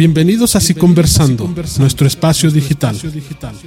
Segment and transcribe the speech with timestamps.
[0.00, 2.96] Bienvenidos a Así Conversando, nuestro espacio digital,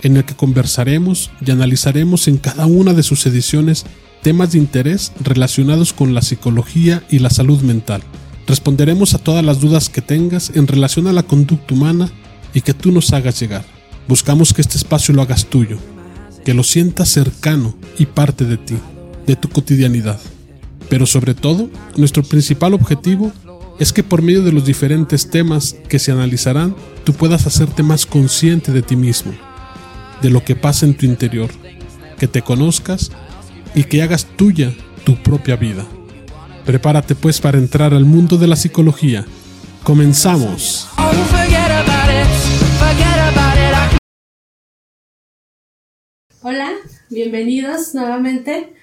[0.02, 3.86] en el que conversaremos y analizaremos en cada una de sus ediciones
[4.24, 8.02] temas de interés relacionados con la psicología y la salud mental.
[8.48, 12.10] Responderemos a todas las dudas que tengas en relación a la conducta humana
[12.52, 13.64] y que tú nos hagas llegar.
[14.08, 15.78] Buscamos que este espacio lo hagas tuyo,
[16.44, 18.78] que lo sientas cercano y parte de ti,
[19.28, 20.20] de tu cotidianidad.
[20.90, 23.32] Pero sobre todo, nuestro principal objetivo
[23.80, 28.06] es que por medio de los diferentes temas que se analizarán, tú puedas hacerte más
[28.06, 29.34] consciente de ti mismo,
[30.22, 31.50] de lo que pasa en tu interior,
[32.18, 33.12] que te conozcas
[33.74, 34.74] y que hagas tuya
[35.04, 35.86] tu propia vida.
[36.66, 39.26] Prepárate pues para entrar al mundo de la psicología.
[39.84, 40.88] Comenzamos.
[46.42, 46.72] Hola,
[47.10, 48.74] bienvenidos nuevamente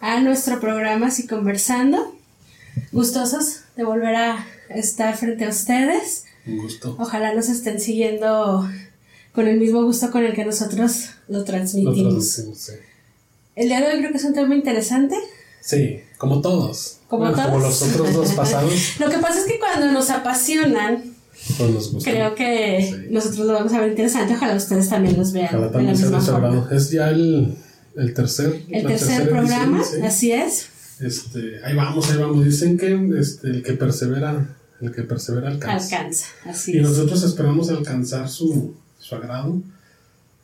[0.00, 2.16] a nuestro programa Si Conversando.
[2.90, 6.24] Gustosos de volver a estar frente a ustedes.
[6.46, 6.96] Un gusto.
[6.98, 8.68] Ojalá nos estén siguiendo
[9.32, 12.42] con el mismo gusto con el que nosotros lo transmitimos.
[13.54, 15.16] El día de hoy creo que es un tema interesante.
[15.60, 16.98] Sí, como todos.
[17.08, 17.46] Como todos.
[17.46, 18.98] Como los otros dos pasados.
[18.98, 21.04] lo que pasa es que cuando nos apasionan,
[21.56, 22.10] pues nos gusta.
[22.10, 24.34] creo que nosotros lo vamos a ver interesante.
[24.34, 25.54] Ojalá ustedes también los vean.
[25.54, 26.68] Ojalá también de la misma forma.
[26.72, 27.54] Es ya el,
[27.96, 28.62] el tercer.
[28.68, 30.06] El tercer programa, edición, sí.
[30.06, 30.66] así es.
[31.00, 32.44] Este, ahí vamos, ahí vamos.
[32.44, 35.96] Dicen que este, el que persevera, el que persevera alcanza.
[35.98, 36.82] Alcanza, así Y es.
[36.82, 39.60] nosotros esperamos alcanzar su, su agrado.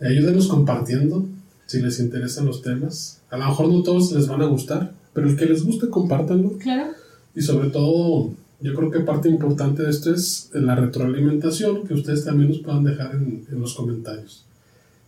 [0.01, 1.27] Ayúdenos compartiendo
[1.67, 3.21] si les interesan los temas.
[3.31, 6.57] A lo mejor no todos les van a gustar, pero el que les guste, compártanlo.
[6.59, 6.93] Claro,
[7.35, 12.25] Y sobre todo, yo creo que parte importante de esto es la retroalimentación que ustedes
[12.25, 14.45] también nos puedan dejar en, en los comentarios.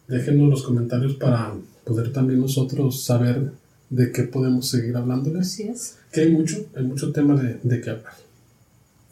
[0.08, 1.54] Déjenos los comentarios para
[1.84, 3.52] poder también nosotros saber
[3.90, 5.46] de qué podemos seguir hablándoles.
[5.48, 5.96] así es.
[6.12, 8.14] Que hay mucho, hay mucho tema de, de qué hablar.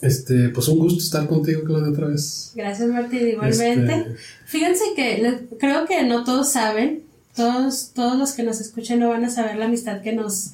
[0.00, 2.52] Este, pues un gusto estar contigo, Claudia, otra vez.
[2.54, 3.92] Gracias, Martín, igualmente.
[3.94, 4.14] Este,
[4.46, 7.02] Fíjense que creo que no todos saben,
[7.34, 10.52] todos, todos los que nos escuchen no van a saber la amistad que nos,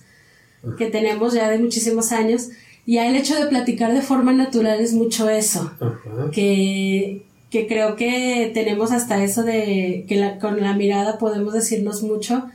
[0.78, 2.48] que tenemos ya de muchísimos años.
[2.86, 6.30] Y ya el hecho de platicar de forma natural es mucho eso, ajá.
[6.32, 12.02] que, que creo que tenemos hasta eso de que la- con la mirada podemos decirnos
[12.02, 12.46] mucho.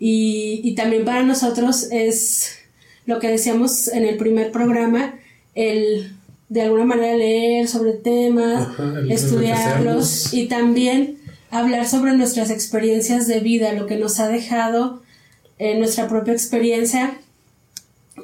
[0.00, 2.56] Y, y también para nosotros es
[3.06, 5.14] lo que decíamos en el primer programa,
[5.54, 6.12] el
[6.48, 11.18] de alguna manera leer sobre temas, Ajá, estudiarlos y también
[11.50, 15.02] hablar sobre nuestras experiencias de vida, lo que nos ha dejado
[15.78, 17.18] nuestra propia experiencia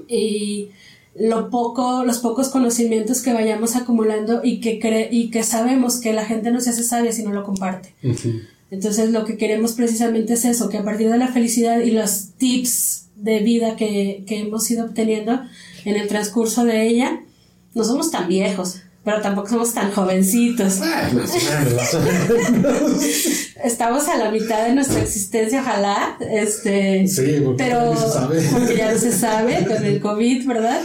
[0.09, 0.71] y
[1.19, 6.13] lo poco, los pocos conocimientos que vayamos acumulando y que cre- y que sabemos que
[6.13, 7.93] la gente no se hace sabia si no lo comparte.
[8.71, 12.31] Entonces lo que queremos precisamente es eso, que a partir de la felicidad y los
[12.37, 15.41] tips de vida que, que hemos ido obteniendo
[15.84, 17.21] en el transcurso de ella,
[17.75, 20.81] no somos tan viejos, pero tampoco somos tan jovencitos.
[23.65, 28.43] Estamos a la mitad de nuestra existencia, ojalá, este, Sí, porque pero no se sabe.
[28.53, 30.81] porque ya no se sabe con el COVID, ¿verdad?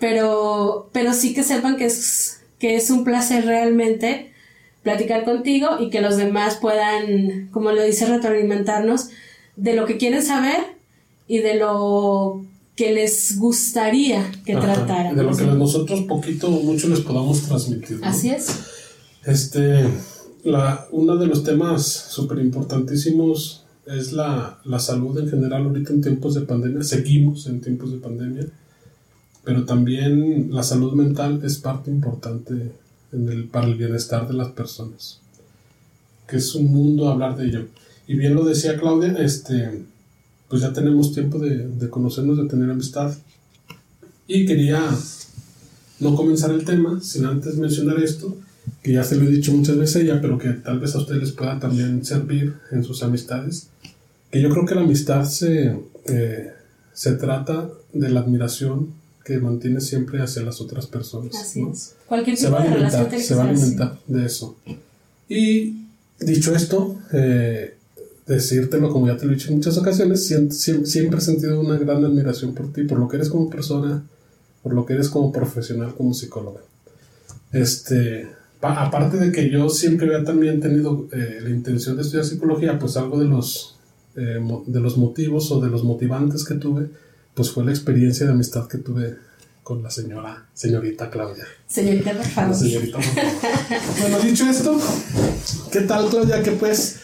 [0.00, 4.32] Pero, pero sí que sepan que es, que es un placer realmente
[4.84, 9.08] platicar contigo y que los demás puedan, como lo dice, retroalimentarnos
[9.56, 10.60] de lo que quieren saber
[11.26, 12.44] y de lo
[12.76, 15.16] que les gustaría que Ajá, tratáramos.
[15.16, 17.98] De lo que nosotros poquito o mucho les podamos transmitir.
[17.98, 18.06] ¿no?
[18.06, 18.46] Así es.
[19.24, 19.88] Este,
[20.44, 26.02] la, uno de los temas súper importantísimos es la, la salud en general ahorita en
[26.02, 26.82] tiempos de pandemia.
[26.82, 28.46] Seguimos en tiempos de pandemia,
[29.44, 32.72] pero también la salud mental es parte importante
[33.14, 35.20] en el, para el bienestar de las personas.
[36.26, 37.66] Que es un mundo hablar de ello.
[38.06, 39.84] Y bien lo decía Claudia, este,
[40.48, 43.14] pues ya tenemos tiempo de, de conocernos, de tener amistad.
[44.26, 44.82] Y quería
[46.00, 48.36] no comenzar el tema sin antes mencionar esto,
[48.82, 50.98] que ya se lo he dicho muchas veces a ella, pero que tal vez a
[50.98, 53.68] ustedes les pueda también servir en sus amistades.
[54.30, 56.52] Que yo creo que la amistad se, eh,
[56.92, 61.34] se trata de la admiración que mantiene siempre hacia las otras personas.
[61.34, 61.72] Así ¿no?
[61.72, 61.94] es.
[62.06, 64.56] Cualquier Se tipo va a de relación alimentar, se va a alimentar de eso.
[65.28, 65.86] Y
[66.20, 67.74] dicho esto, eh,
[68.26, 71.60] decírtelo como ya te lo he dicho en muchas ocasiones, sien- siem- siempre he sentido
[71.60, 74.04] una gran admiración por ti, por lo que eres como persona,
[74.62, 76.60] por lo que eres como profesional, como psicóloga.
[77.52, 78.28] Este,
[78.60, 82.78] pa- aparte de que yo siempre había también tenido eh, la intención de estudiar psicología,
[82.78, 83.76] pues algo de los,
[84.16, 86.88] eh, de los motivos o de los motivantes que tuve,
[87.34, 89.16] pues fue la experiencia de amistad que tuve
[89.62, 91.44] con la señora, señorita Claudia.
[91.66, 93.32] Señorita, por La señorita, por favor.
[94.00, 94.78] bueno, dicho esto,
[95.72, 96.42] ¿qué tal, Claudia?
[96.42, 96.96] ¿Qué pues?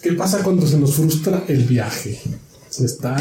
[0.00, 2.20] ¿Qué pasa cuando se nos frustra el viaje?
[2.78, 3.16] Está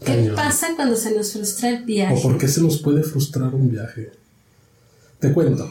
[0.00, 0.34] ¿Qué cañón.
[0.34, 2.20] pasa cuando se nos frustra el ¿O viaje?
[2.20, 4.10] por qué se nos puede frustrar un viaje?
[5.20, 5.70] Te cuento.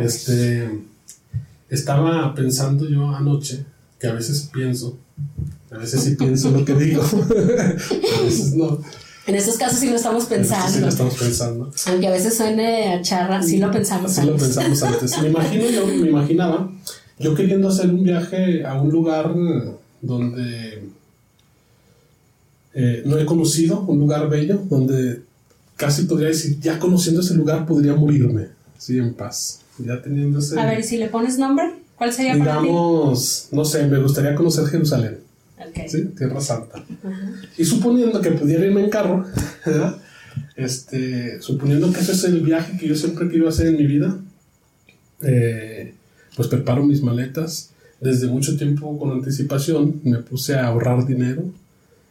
[0.00, 0.68] Este,
[1.70, 3.64] estaba pensando yo anoche,
[4.00, 4.98] que a veces pienso,
[5.70, 7.02] a veces sí pienso lo que digo,
[8.18, 8.80] a veces no.
[9.28, 10.72] En esos casos sí lo estamos pensando.
[10.72, 11.70] Sí lo estamos pensando.
[11.86, 15.22] Aunque a veces suene a charra, sí lo pensamos sí lo pensamos antes.
[15.22, 16.70] Me imagino yo, me imaginaba
[17.18, 19.34] yo queriendo hacer un viaje a un lugar
[20.00, 20.82] donde
[22.74, 25.22] eh, no he conocido, un lugar bello, donde
[25.76, 28.48] casi podría decir, ya conociendo ese lugar podría morirme,
[28.78, 29.60] sí, en paz.
[29.78, 30.58] Ya teniendo ese...
[30.58, 35.27] A ver, si le pones nombre, ¿cuál sería Digamos, no sé, me gustaría conocer Jerusalén.
[35.86, 36.04] ¿Sí?
[36.16, 36.84] Tierra Santa.
[37.56, 39.24] Y suponiendo que pudiera irme en carro,
[40.56, 44.18] Este, suponiendo que ese es el viaje que yo siempre quiero hacer en mi vida,
[45.22, 45.94] eh,
[46.36, 47.70] pues preparo mis maletas
[48.00, 51.44] desde mucho tiempo con anticipación, me puse a ahorrar dinero,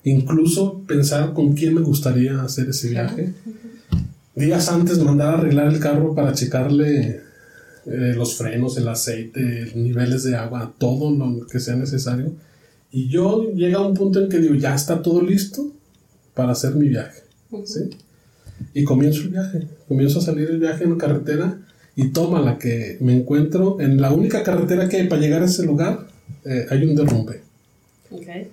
[0.04, 3.34] incluso pensar con quién me gustaría hacer ese viaje.
[4.36, 7.22] Días antes mandar a arreglar el carro para checarle
[7.86, 12.34] eh, los frenos, el aceite, niveles de agua, todo lo que sea necesario
[12.92, 15.72] y yo llega a un punto en que digo, ya está todo listo
[16.34, 17.24] para hacer mi viaje.
[17.66, 17.90] ¿sí?
[18.74, 19.68] Y comienzo el viaje.
[19.88, 21.60] Comienzo a salir el viaje en carretera
[21.96, 25.46] y toma la que me encuentro en la única carretera que hay para llegar a
[25.46, 26.08] ese lugar.
[26.46, 27.42] Eh, hay un derrumbe.
[28.10, 28.50] Okay.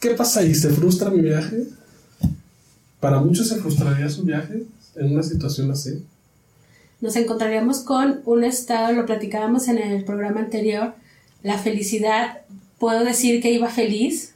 [0.00, 0.54] ¿Qué pasa ahí?
[0.54, 1.64] ¿Se frustra mi viaje?
[2.98, 4.64] Para muchos se frustraría su viaje
[4.96, 6.04] en una situación así.
[7.00, 10.94] Nos encontraríamos con un estado, lo platicábamos en el programa anterior,
[11.42, 12.38] la felicidad
[12.82, 14.34] puedo decir que iba feliz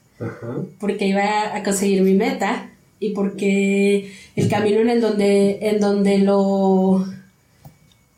[0.79, 2.71] porque iba a conseguir mi meta
[3.01, 7.05] y porque el camino en el donde en donde lo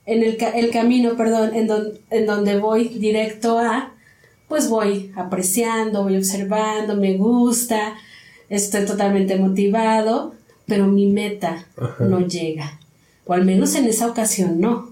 [0.04, 1.70] en el, el camino perdón en,
[2.10, 3.94] en donde voy directo a
[4.48, 7.94] pues voy apreciando voy observando me gusta
[8.50, 10.34] estoy totalmente motivado
[10.66, 11.64] pero mi meta
[12.00, 12.78] no llega
[13.24, 14.87] o al menos en esa ocasión no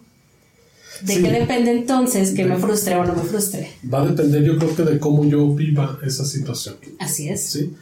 [1.02, 3.70] ¿De qué depende entonces que me frustre o no me frustre?
[3.92, 6.76] Va a depender yo creo que de cómo yo viva esa situación.
[6.98, 7.42] Así es.
[7.42, 7.74] Sí.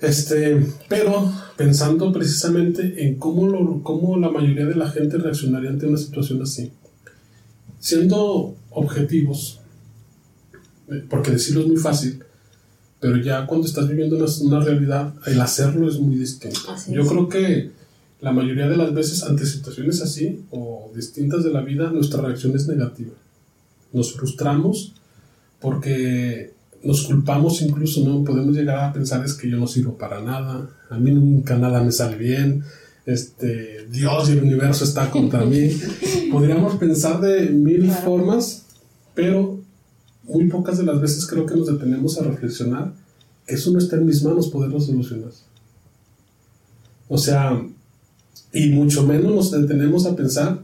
[0.00, 5.86] Este, pero pensando precisamente en cómo, lo, cómo la mayoría de la gente reaccionaría ante
[5.86, 6.72] una situación así.
[7.78, 9.60] Siendo objetivos,
[10.88, 12.22] eh, porque decirlo es muy fácil,
[13.00, 16.60] pero ya cuando estás viviendo una, una realidad, el hacerlo es muy distinto.
[16.88, 17.70] yo creo que
[18.24, 22.56] la mayoría de las veces ante situaciones así o distintas de la vida, nuestra reacción
[22.56, 23.12] es negativa.
[23.92, 24.94] Nos frustramos
[25.60, 28.24] porque nos culpamos incluso, ¿no?
[28.24, 31.84] Podemos llegar a pensar es que yo no sirvo para nada, a mí nunca nada
[31.84, 32.64] me sale bien,
[33.04, 35.68] este, Dios y el universo está contra mí.
[36.32, 38.64] Podríamos pensar de mil formas,
[39.14, 39.60] pero
[40.22, 42.94] muy pocas de las veces creo que nos detenemos a reflexionar
[43.46, 45.32] que eso no está en mis manos poderlo solucionar.
[47.08, 47.62] O sea,
[48.54, 50.60] y mucho menos nos detenemos a pensar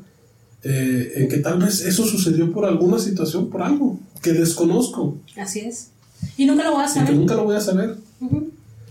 [0.62, 5.18] eh, en que tal vez eso sucedió por alguna situación, por algo que desconozco.
[5.36, 5.90] Así es.
[6.36, 7.08] Y nunca lo voy a saber.
[7.08, 7.96] Y que nunca lo voy a saber.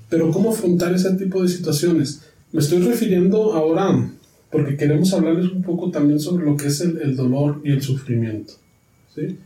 [0.10, 2.22] Pero ¿cómo afrontar ese tipo de situaciones?
[2.52, 4.12] Me estoy refiriendo ahora,
[4.52, 8.54] porque queremos hablarles un poco también sobre lo que es el, dolor y el sufrimiento.
[9.16, 9.38] ¿sí?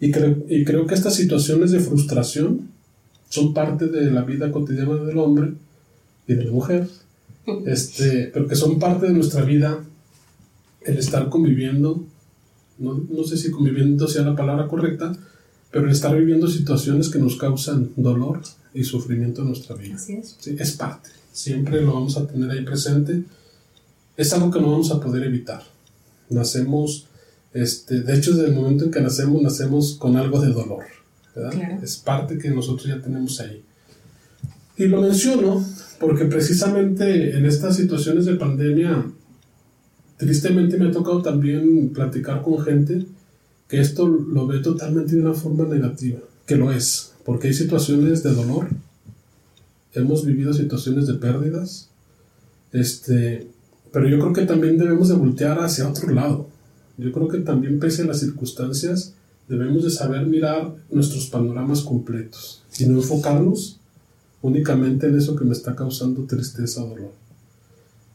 [0.00, 0.12] Y,
[0.54, 2.68] y creo que estas situaciones de frustración
[3.30, 5.54] son parte de la vida cotidiana del hombre
[6.28, 6.86] y de la mujer
[7.66, 9.84] este, pero que son parte de nuestra vida,
[10.82, 12.04] el estar conviviendo,
[12.78, 15.12] no, no, sé si conviviendo sea la palabra correcta,
[15.70, 18.40] pero el estar viviendo situaciones que nos causan dolor
[18.72, 19.96] y sufrimiento en nuestra vida.
[19.96, 20.36] Así es.
[20.38, 23.24] Sí, es parte, siempre lo vamos a tener ahí presente.
[24.16, 25.62] Es algo que no vamos a poder evitar.
[26.30, 27.06] Nacemos,
[27.52, 30.84] este, de hecho, desde el momento en que nacemos, nacemos con algo de dolor.
[31.82, 33.62] Es parte que nosotros ya tenemos ahí.
[34.76, 35.64] Y lo menciono
[36.06, 39.10] porque precisamente en estas situaciones de pandemia,
[40.16, 43.06] tristemente me ha tocado también platicar con gente
[43.68, 48.22] que esto lo ve totalmente de una forma negativa, que lo es, porque hay situaciones
[48.22, 48.68] de dolor,
[49.94, 51.88] hemos vivido situaciones de pérdidas,
[52.72, 53.46] este,
[53.92, 56.48] pero yo creo que también debemos de voltear hacia otro lado.
[56.98, 59.14] Yo creo que también pese a las circunstancias,
[59.48, 63.80] debemos de saber mirar nuestros panoramas completos y no enfocarnos
[64.44, 67.12] únicamente en eso que me está causando tristeza o dolor.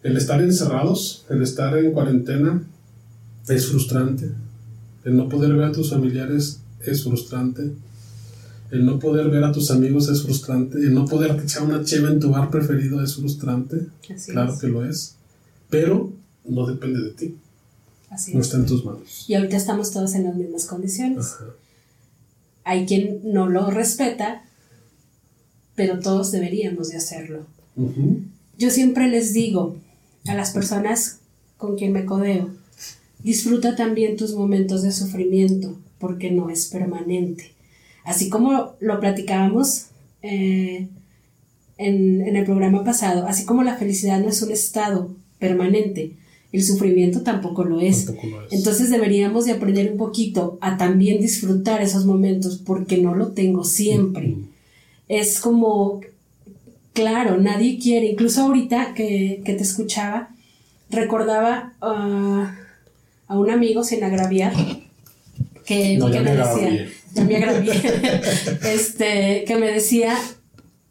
[0.04, 2.64] El estar encerrados, el estar en cuarentena,
[3.48, 4.30] es frustrante.
[5.04, 7.72] El no poder ver a tus familiares es frustrante.
[8.70, 10.78] El no poder ver a tus amigos es frustrante.
[10.78, 13.88] El no poder echar una cheva en tu bar preferido es frustrante.
[14.28, 15.16] claro que lo es.
[15.72, 16.14] Pero
[16.46, 17.38] no depende de ti.
[18.36, 19.26] no está en tus manos.
[19.28, 21.38] Y ahorita estamos todos en las mismas condiciones.
[22.64, 24.44] Hay quien no lo respeta
[25.80, 27.46] pero todos deberíamos de hacerlo.
[28.58, 29.78] Yo siempre les digo
[30.28, 31.20] a las personas
[31.56, 32.50] con quien me codeo,
[33.24, 37.54] disfruta también tus momentos de sufrimiento, porque no es permanente.
[38.04, 39.86] Así como lo platicábamos
[40.22, 40.90] eh,
[41.78, 46.12] en, en el programa pasado, así como la felicidad no es un estado permanente,
[46.52, 48.12] el sufrimiento tampoco lo es.
[48.52, 53.64] Entonces deberíamos de aprender un poquito a también disfrutar esos momentos porque no lo tengo
[53.64, 54.36] siempre.
[55.10, 56.00] Es como,
[56.94, 60.30] claro, nadie quiere, incluso ahorita que, te escuchaba,
[60.90, 64.54] recordaba a un amigo sin agraviar
[65.70, 67.74] que, me, decía, ya me agravié,
[68.64, 70.18] este, que me decía,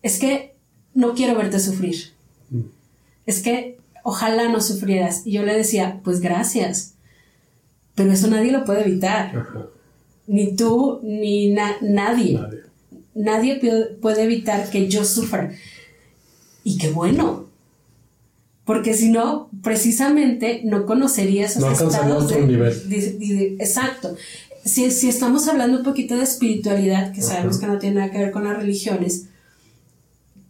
[0.02, 0.54] es que
[0.94, 2.12] no quiero verte sufrir.
[2.50, 2.60] Mm.
[3.26, 5.26] Es que ojalá no sufrieras.
[5.26, 6.94] Y yo le decía, pues gracias.
[7.96, 9.48] Pero eso nadie lo puede evitar.
[10.28, 11.78] Ni tú, ni nadie.
[12.34, 12.40] nadie.
[14.00, 15.52] Puede evitar que yo sufra.
[16.64, 17.46] Y qué bueno.
[18.64, 23.56] Porque si no, precisamente no conocerías esos no estados otro nivel.
[23.58, 24.14] exacto.
[24.64, 28.18] Si, si, estamos hablando un poquito de espiritualidad, que sabemos que no tiene nada que
[28.18, 29.28] ver con las religiones,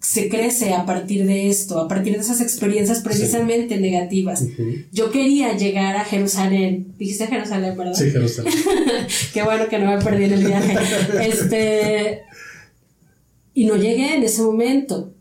[0.01, 4.45] se crece a partir de esto, a partir de esas experiencias precisamente negativas.
[4.93, 6.95] Yo quería llegar a Jerusalén.
[6.99, 7.95] Dijiste Jerusalén, ¿verdad?
[7.95, 8.53] Sí, Jerusalén.
[9.35, 10.77] Qué bueno que no me perdí en el viaje.
[11.21, 12.23] este.
[13.59, 15.13] Y no llegué en ese momento.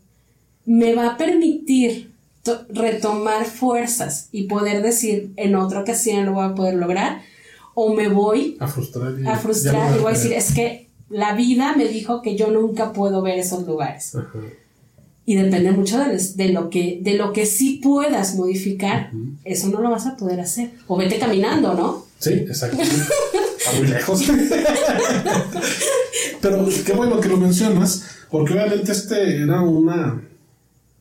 [0.64, 2.12] Me va a permitir
[2.68, 7.22] retomar fuerzas y poder decir en otra ocasión lo voy a poder lograr.
[7.74, 11.34] O me voy a frustrar y, a frustrar y voy a decir, es que la
[11.34, 14.14] vida me dijo que yo nunca puedo ver esos lugares.
[14.14, 14.38] Ajá
[15.28, 19.10] y depende mucho de, lo que de lo que sí puedas modificar,
[19.44, 20.70] eso no lo vas a poder hacer.
[20.86, 22.06] O vete caminando, ¿no?
[22.18, 22.78] Sí, exacto.
[23.68, 24.22] Está muy lejos.
[26.40, 30.22] Pero qué bueno que lo mencionas, porque obviamente este era una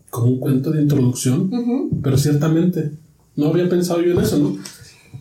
[0.10, 2.92] como un cuento de introducción, pero ciertamente
[3.36, 4.58] no había pensado yo en eso, ¿no?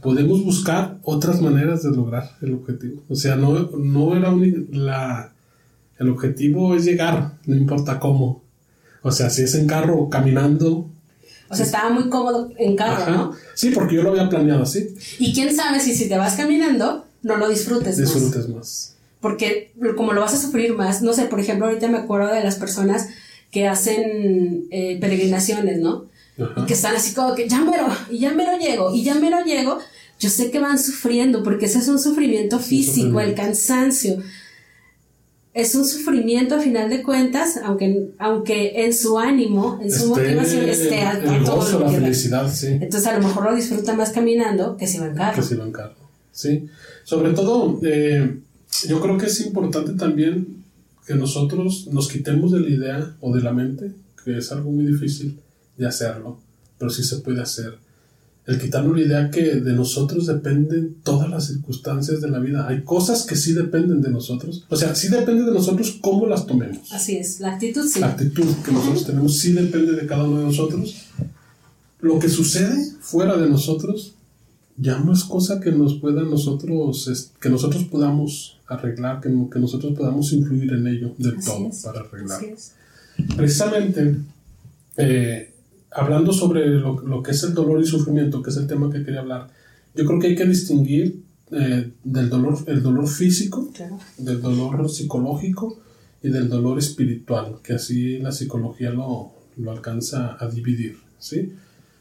[0.00, 3.02] Podemos buscar otras maneras de lograr el objetivo.
[3.08, 4.32] O sea, no, no era
[4.70, 5.32] la
[5.98, 8.42] el objetivo es llegar, no importa cómo.
[9.02, 10.90] O sea, si es en carro o caminando.
[11.48, 13.32] O sea, estaba muy cómodo en carro, ¿no?
[13.54, 14.94] Sí, porque yo lo había planeado así.
[15.18, 18.14] Y quién sabe si si te vas caminando, no lo disfrutes, más.
[18.14, 18.94] Disfrutes más.
[19.20, 22.44] Porque como lo vas a sufrir más, no sé, por ejemplo, ahorita me acuerdo de
[22.44, 23.08] las personas
[23.50, 26.04] que hacen eh, peregrinaciones, ¿no?
[26.38, 29.38] Y que están así como que ya mero, y ya mero llego, y ya mero
[29.44, 29.78] llego.
[30.20, 34.22] Yo sé que van sufriendo, porque ese es un sufrimiento físico, el cansancio
[35.56, 40.68] es un sufrimiento a final de cuentas, aunque, aunque en su ánimo, en su motivación
[40.68, 41.32] esté alto.
[41.32, 42.66] El gozo, la felicidad, sí.
[42.66, 45.36] Entonces a lo mejor lo disfruta más caminando que si va en carro.
[45.36, 46.05] Que si va en carro,
[46.36, 46.66] sí.
[47.02, 48.38] Sobre todo, eh,
[48.86, 50.62] yo creo que es importante también
[51.06, 54.86] que nosotros nos quitemos de la idea o de la mente, que es algo muy
[54.86, 55.40] difícil
[55.76, 56.38] de hacerlo,
[56.78, 57.78] pero sí se puede hacer
[58.46, 62.68] el quitarnos la idea que de nosotros dependen todas las circunstancias de la vida.
[62.68, 64.64] Hay cosas que sí dependen de nosotros.
[64.68, 66.92] O sea, sí depende de nosotros cómo las tomemos.
[66.92, 67.98] Así es, la actitud sí.
[67.98, 70.94] La actitud que nosotros tenemos sí depende de cada uno de nosotros.
[72.00, 74.14] Lo que sucede fuera de nosotros
[74.78, 79.94] ya no es cosa que nos pueda nosotros, que nosotros podamos arreglar, que, que nosotros
[79.96, 82.40] podamos influir en ello del todo para arreglar.
[83.36, 84.16] Precisamente,
[84.96, 85.54] eh,
[85.90, 89.20] hablando sobre lo, que es el dolor y sufrimiento, que es el tema que quería
[89.20, 89.48] hablar,
[89.94, 93.70] yo creo que hay que distinguir eh, del dolor, el dolor físico,
[94.18, 95.78] del dolor psicológico
[96.22, 101.52] y del dolor espiritual, que así la psicología lo, lo alcanza a dividir, ¿sí?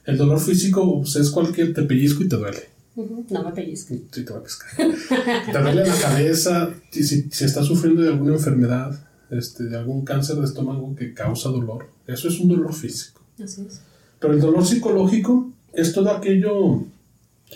[0.05, 2.69] El dolor físico pues, es cualquier, te pellizco y te duele.
[2.95, 3.93] No me pellizco.
[4.11, 4.69] Sí, te va a pescar.
[5.51, 8.97] te duele la cabeza, si, si, si, estás sufriendo de alguna enfermedad,
[9.29, 13.21] este, de algún cáncer de estómago que causa dolor, eso es un dolor físico.
[14.19, 16.85] Pero el dolor psicológico es todo aquello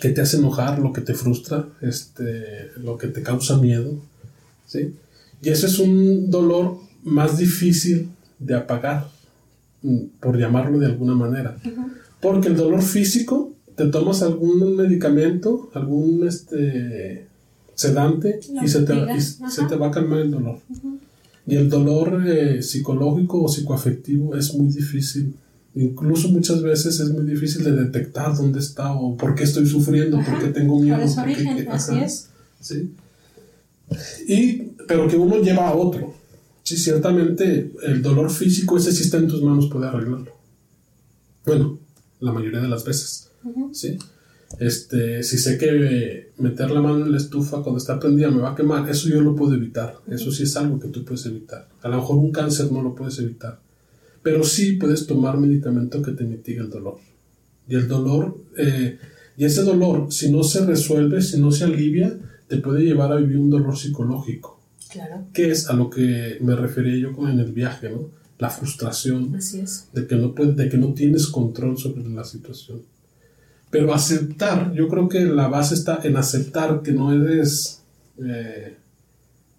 [0.02, 4.00] que te hace enojar, lo que te frustra, este, lo que te causa miedo,
[4.66, 4.96] ¿sí?
[5.42, 9.08] Y ese es un dolor más difícil de apagar,
[9.82, 11.58] mm, por llamarlo de alguna manera.
[12.22, 17.28] Porque el dolor físico, te tomas algún medicamento, algún este,
[17.76, 20.60] sedante y, se te, se te, va a calmar el dolor.
[21.48, 25.34] Y el dolor eh, psicológico o psicoafectivo es muy difícil
[25.76, 30.18] Incluso muchas veces es muy difícil de detectar dónde está o por qué estoy sufriendo,
[30.24, 30.98] por qué tengo miedo.
[30.98, 32.30] Por origen, así es.
[32.60, 32.92] ¿sí?
[34.28, 34.54] Y,
[34.88, 36.14] pero que uno lleva a otro.
[36.64, 40.32] Sí, ciertamente el dolor físico, ese sí está en tus manos, puede arreglarlo.
[41.46, 41.80] Bueno,
[42.20, 43.32] la mayoría de las veces.
[43.72, 43.98] ¿sí?
[44.60, 48.52] Este, si sé que meter la mano en la estufa cuando está prendida me va
[48.52, 49.96] a quemar, eso yo lo puedo evitar.
[50.10, 51.70] Eso sí es algo que tú puedes evitar.
[51.82, 53.60] A lo mejor un cáncer no lo puedes evitar
[54.22, 56.98] pero sí puedes tomar medicamento que te mitigue el dolor.
[57.68, 58.98] Y el dolor, eh,
[59.38, 62.14] Y ese dolor, si no se resuelve, si no se alivia,
[62.50, 64.60] te puede llevar a vivir un dolor psicológico.
[64.92, 65.28] Claro.
[65.32, 68.10] Que es a lo que me refería yo con en el viaje, ¿no?
[68.40, 69.88] La frustración Así es.
[69.94, 72.82] de que no puedes, de que no tienes control sobre la situación.
[73.70, 77.82] Pero aceptar, yo creo que la base está en aceptar que no eres
[78.18, 78.76] eh,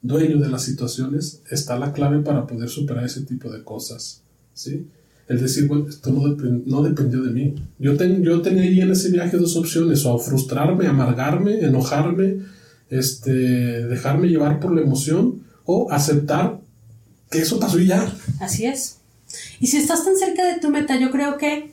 [0.02, 4.22] dueño de las situaciones, está la clave para poder superar ese tipo de cosas,
[4.54, 4.86] ¿sí?
[5.28, 7.54] El decir, bueno, esto no, depend- no dependió de mí.
[7.78, 12.38] Yo, ten- yo tenía ahí en ese viaje dos opciones, o frustrarme, amargarme, enojarme,
[12.88, 13.30] este,
[13.86, 16.58] dejarme llevar por la emoción, o aceptar
[17.30, 18.12] que eso pasó y ya.
[18.40, 18.98] Así es.
[19.60, 21.72] Y si estás tan cerca de tu meta, yo creo que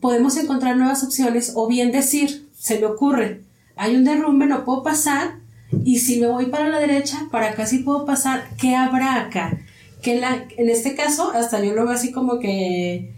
[0.00, 3.42] podemos encontrar nuevas opciones o bien decir, se me ocurre,
[3.76, 5.36] hay un derrumbe, no puedo pasar,
[5.84, 9.58] y si me voy para la derecha, para acá sí puedo pasar, ¿qué habrá acá?
[10.02, 13.14] Que la, en este caso, hasta yo lo veo así como que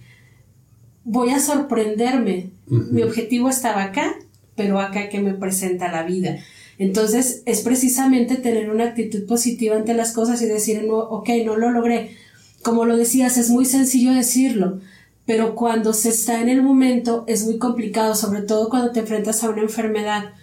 [1.04, 2.50] voy a sorprenderme.
[2.66, 4.14] Mi objetivo estaba acá,
[4.56, 6.38] pero acá que me presenta la vida.
[6.78, 11.56] Entonces es precisamente tener una actitud positiva ante las cosas y decir, no, ok, no
[11.56, 12.16] lo logré.
[12.62, 14.80] Como lo decías, es muy sencillo decirlo,
[15.24, 19.42] pero cuando se está en el momento es muy complicado, sobre todo cuando te enfrentas
[19.42, 20.34] a una enfermedad.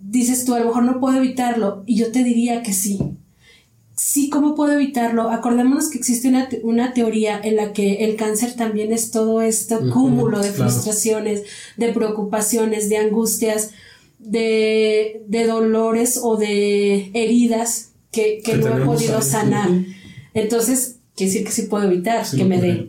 [0.00, 2.98] Dices tú, a lo mejor no puedo evitarlo, y yo te diría que sí.
[3.96, 5.30] Sí, ¿cómo puedo evitarlo?
[5.30, 9.40] Acordémonos que existe una, te- una teoría en la que el cáncer también es todo
[9.40, 10.70] este cúmulo de claro.
[10.70, 11.44] frustraciones,
[11.76, 13.70] de preocupaciones, de angustias,
[14.18, 19.22] de, de dolores o de heridas que, que Que no he podido ahí.
[19.22, 19.68] sanar.
[20.34, 22.88] Entonces, quiere decir que sí puedo evitar Sí que me dé.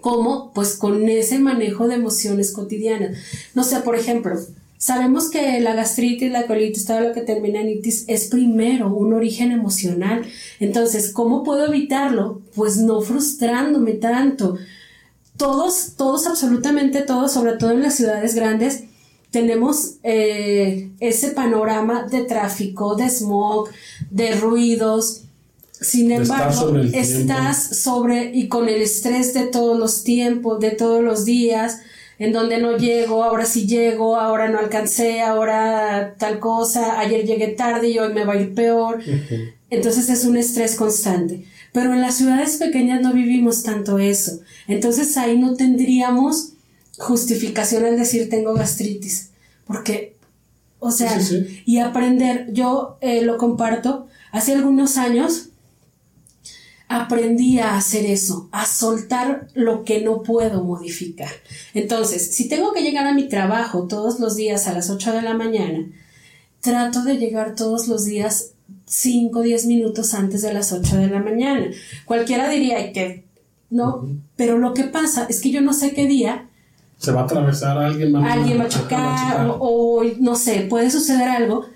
[0.00, 0.52] ¿Cómo?
[0.54, 3.16] Pues con ese manejo de emociones cotidianas.
[3.54, 4.38] No sé, por ejemplo,
[4.78, 9.12] sabemos que la gastritis, la colitis, todo lo que termina en itis es primero un
[9.12, 10.22] origen emocional.
[10.60, 12.40] Entonces, ¿cómo puedo evitarlo?
[12.54, 14.56] Pues no frustrándome tanto.
[15.36, 18.84] Todos, todos, absolutamente todos, sobre todo en las ciudades grandes,
[19.32, 23.70] tenemos eh, ese panorama de tráfico, de smog,
[24.10, 25.22] de ruidos.
[25.72, 31.02] Sin embargo, sobre estás sobre y con el estrés de todos los tiempos, de todos
[31.02, 31.80] los días,
[32.20, 37.48] en donde no llego, ahora sí llego, ahora no alcancé, ahora tal cosa, ayer llegué
[37.48, 39.00] tarde y hoy me va a ir peor.
[39.70, 41.46] Entonces es un estrés constante.
[41.72, 44.40] Pero en las ciudades pequeñas no vivimos tanto eso.
[44.68, 46.51] Entonces ahí no tendríamos
[47.02, 49.30] justificación al decir tengo gastritis.
[49.66, 50.16] Porque,
[50.78, 51.62] o sea, Sí, sí, sí.
[51.66, 55.48] y aprender, yo eh, lo comparto, hace algunos años
[56.88, 61.30] aprendí a hacer eso, a soltar lo que no puedo modificar.
[61.72, 65.22] Entonces, si tengo que llegar a mi trabajo todos los días a las 8 de
[65.22, 65.86] la mañana,
[66.60, 68.50] trato de llegar todos los días
[68.86, 71.66] 5 o 10 minutos antes de las 8 de la mañana.
[72.04, 73.24] Cualquiera diría "Ay, que
[73.70, 76.48] no, pero lo que pasa es que yo no sé qué día
[77.02, 80.88] Se va a atravesar alguien, va alguien va a chocar o, o, no sé, puede
[80.88, 81.66] suceder algo.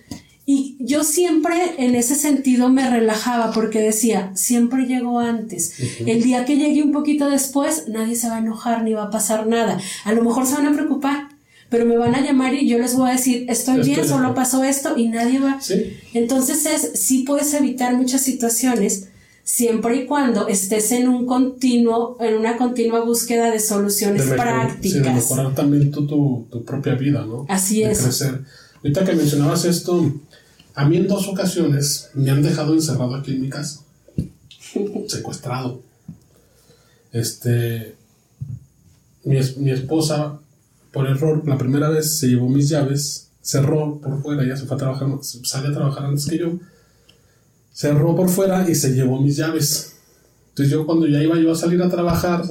[0.49, 5.75] Y yo siempre en ese sentido me relajaba porque decía, siempre llego antes.
[6.07, 9.11] El día que llegue un poquito después, nadie se va a enojar ni va a
[9.11, 9.81] pasar nada.
[10.05, 11.31] A lo mejor se van a preocupar,
[11.69, 14.33] pero me van a llamar y yo les voy a decir, estoy Estoy bien, solo
[14.37, 15.61] pasó esto y nadie va.
[15.61, 19.09] Sí, Entonces es, sí puedes evitar muchas situaciones
[19.49, 24.45] siempre y cuando estés en un continuo, en una continua búsqueda de soluciones de, mejor-
[24.45, 24.93] prácticas.
[24.93, 27.47] sí, de mejorar también tu, tu, tu propia vida, ¿no?
[27.49, 28.01] Así de es.
[28.03, 28.41] crecer.
[28.83, 30.13] Ahorita que mencionabas esto,
[30.75, 33.83] a mí en dos ocasiones me han dejado encerrado aquí en mi casa,
[35.07, 35.81] secuestrado.
[37.13, 37.95] Este,
[39.25, 40.41] mi, mi esposa,
[40.93, 44.75] por error, la primera vez se llevó mis llaves, cerró por fuera, ella se fue
[44.75, 46.59] a trabajar, sale a trabajar antes que yo,
[47.77, 49.97] cerró por fuera y se llevó mis llaves.
[50.49, 52.43] Entonces yo cuando ya iba yo a salir a trabajar,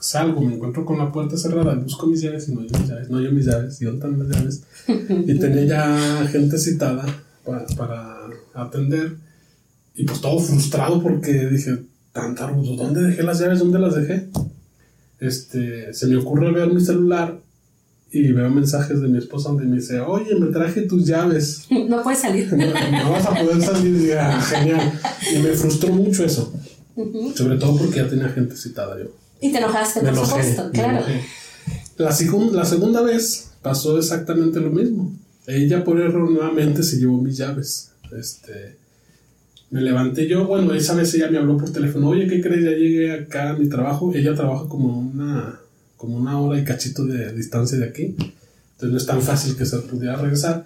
[0.00, 3.10] salgo, me encuentro con la puerta cerrada, busco mis llaves y no hay mis llaves,
[3.10, 4.62] no hay mis llaves, y están las llaves.
[5.28, 7.04] Y tenía ya gente citada
[7.44, 8.16] para, para
[8.54, 9.16] atender.
[9.94, 11.76] Y pues todo frustrado porque dije,
[12.12, 13.58] tan tarde, ¿dónde dejé las llaves?
[13.58, 14.30] ¿Dónde las dejé?
[15.20, 17.38] Este, se me ocurre ver mi celular
[18.12, 21.66] y veo mensajes de mi esposa donde me dice, oye, me traje tus llaves.
[21.88, 22.52] No puedes salir.
[22.52, 24.08] No, no vas a poder salir.
[24.08, 24.92] Y "Ah, genial.
[25.34, 26.52] Y me frustró mucho eso.
[27.34, 29.06] Sobre todo porque ya tenía gente citada yo.
[29.40, 30.98] Y te enojaste, Me por enojé, supuesto, claro.
[30.98, 31.20] enojé.
[31.96, 35.12] La, segun- la segunda vez pasó exactamente lo mismo.
[35.46, 37.92] Ella por error nuevamente se llevó mis llaves.
[38.16, 38.76] Este,
[39.70, 42.62] me levanté yo, bueno, esa vez ella me habló por teléfono, oye, ¿qué crees?
[42.64, 44.12] Ya llegué acá a mi trabajo.
[44.14, 45.58] Ella trabaja como una,
[46.02, 48.16] como una hora y cachito de distancia de aquí.
[48.72, 50.64] Entonces no es tan fácil que se pudiera regresar.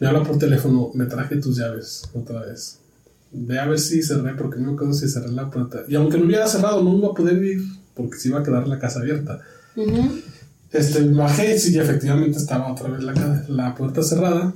[0.00, 2.78] Me habla por teléfono, me traje tus llaves otra vez.
[3.30, 5.82] Ve a ver si cerré, porque no me acuerdo si cerré la puerta.
[5.86, 7.60] Y aunque no hubiera cerrado, no iba a poder ir,
[7.94, 9.40] porque se iba a quedar la casa abierta.
[9.76, 10.20] Ujú.
[10.72, 14.54] Este, bajé y sí, efectivamente estaba otra vez la, la puerta cerrada.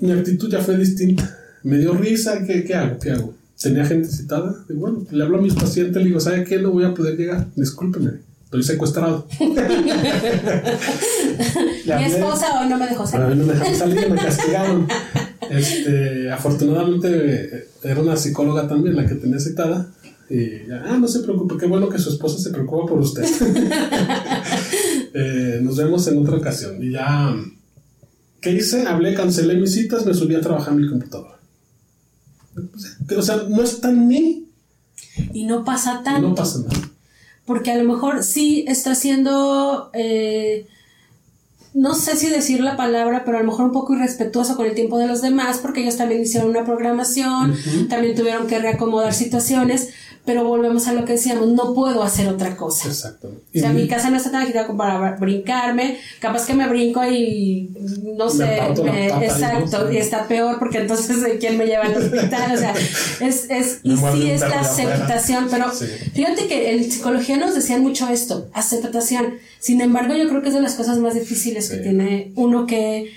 [0.00, 1.38] Mi actitud ya fue distinta.
[1.62, 2.98] Me dio risa, ¿qué, qué hago?
[2.98, 3.32] ¿Qué hago?
[3.62, 4.64] Tenía gente citada.
[4.68, 6.58] Y bueno, le hablo a mis pacientes, le digo, ¿sabe qué?
[6.58, 7.46] No voy a poder llegar.
[7.54, 9.26] Discúlpeme, estoy secuestrado.
[11.86, 13.34] Mi esposa hoy no me dejó salir.
[13.34, 14.86] No me dejaron salir, me castigaron.
[15.48, 19.88] Este, afortunadamente era una psicóloga también la que tenía citada.
[20.28, 23.24] Y ya, ah, no se preocupe, qué bueno que su esposa se preocupa por usted.
[25.14, 26.82] Eh, nos vemos en otra ocasión.
[26.82, 27.36] Y ya,
[28.40, 28.86] ¿qué hice?
[28.86, 31.38] Hablé, cancelé mis citas, me subí a trabajar en mi computadora.
[33.14, 34.48] O sea, no está en mí.
[35.34, 36.28] Y no pasa tanto.
[36.30, 36.92] No pasa nada.
[37.44, 40.66] Porque a lo mejor sí está siendo, eh,
[41.74, 44.74] no sé si decir la palabra, pero a lo mejor un poco irrespetuoso con el
[44.74, 47.56] tiempo de los demás, porque ellos también hicieron una programación,
[47.88, 49.90] también tuvieron que reacomodar situaciones,
[50.24, 52.86] pero volvemos a lo que decíamos, no puedo hacer otra cosa.
[52.88, 53.28] Exacto.
[53.28, 57.04] O sea, mi casa no está tan agitada como para brincarme, capaz que me brinco
[57.04, 57.70] y
[58.16, 61.96] no sé, y exacto, no y está peor porque entonces ¿de quién me lleva al
[61.96, 62.52] hospital?
[62.54, 62.72] O sea,
[63.20, 64.94] es, es y sí es la afuera.
[64.94, 65.86] aceptación, pero Sí.
[66.14, 69.34] fíjate que en psicología nos decían mucho esto, aceptación.
[69.58, 73.12] Sin embargo, yo creo que es de las cosas más difíciles que tiene uno que,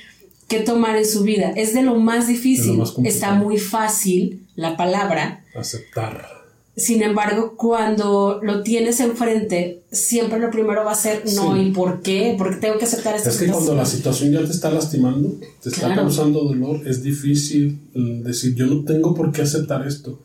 [0.48, 1.52] que tomar en su vida.
[1.56, 2.74] Es de lo más difícil.
[2.78, 2.94] Lo más.
[3.04, 5.44] Está muy fácil la palabra.
[5.56, 6.35] Aceptar.
[6.78, 11.62] Sin embargo, cuando lo tienes enfrente, siempre lo primero va a ser no, Sí.
[11.62, 12.36] ¿y por qué?
[12.38, 14.32] Porque tengo que aceptar esta Es que cuando la situación.
[14.34, 19.16] ya te está lastimando, te está causando dolor, es difícil mm, decir, yo no tengo
[19.16, 20.20] por qué aceptar esto.